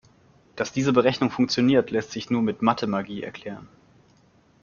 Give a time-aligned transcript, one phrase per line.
[0.55, 3.69] Dass diese Berechnung funktioniert, lässt sich nur mit Mathemagie erklären.